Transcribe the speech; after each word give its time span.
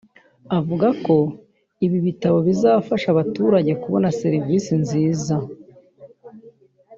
avuga 0.57 0.87
ko 1.05 1.15
ibi 1.85 1.97
bitabo 2.07 2.37
bizafasha 2.47 3.07
abaturage 3.11 3.71
kubona 3.83 4.07
serivisi 4.21 4.71
nziza 4.83 5.35